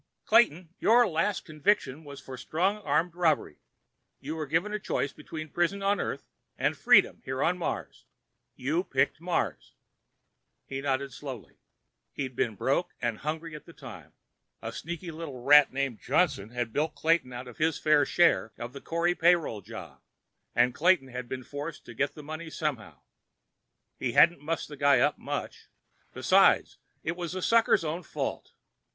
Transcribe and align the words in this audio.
"Clayton, 0.25 0.73
your 0.79 1.07
last 1.07 1.45
conviction 1.45 2.03
was 2.03 2.19
for 2.19 2.35
strong 2.35 2.77
arm 2.77 3.11
robbery. 3.13 3.59
You 4.19 4.35
were 4.35 4.47
given 4.47 4.73
a 4.73 4.79
choice 4.79 5.13
between 5.13 5.49
prison 5.51 5.83
on 5.83 5.99
Earth 5.99 6.27
and 6.57 6.75
freedom 6.75 7.21
here 7.23 7.43
on 7.43 7.59
Mars. 7.59 8.07
You 8.55 8.83
picked 8.83 9.21
Mars." 9.21 9.75
He 10.65 10.81
nodded 10.81 11.13
slowly. 11.13 11.59
He'd 12.13 12.35
been 12.35 12.55
broke 12.55 12.95
and 12.99 13.19
hungry 13.19 13.53
at 13.53 13.65
the 13.67 13.73
time. 13.73 14.13
A 14.59 14.71
sneaky 14.71 15.11
little 15.11 15.43
rat 15.43 15.71
named 15.71 15.99
Johnson 16.01 16.49
had 16.49 16.73
bilked 16.73 16.95
Clayton 16.95 17.31
out 17.31 17.47
of 17.47 17.59
his 17.59 17.77
fair 17.77 18.03
share 18.03 18.53
of 18.57 18.73
the 18.73 18.81
Corey 18.81 19.13
payroll 19.13 19.61
job, 19.61 20.01
and 20.55 20.73
Clayton 20.73 21.09
had 21.09 21.29
been 21.29 21.43
forced 21.43 21.85
to 21.85 21.93
get 21.93 22.15
the 22.15 22.23
money 22.23 22.49
somehow. 22.49 23.01
He 23.99 24.13
hadn't 24.13 24.41
mussed 24.41 24.67
the 24.67 24.77
guy 24.77 24.99
up 24.99 25.19
much; 25.19 25.69
besides, 26.11 26.79
it 27.03 27.15
was 27.15 27.33
the 27.33 27.41
sucker's 27.43 27.83
own 27.83 28.01
fault. 28.01 28.53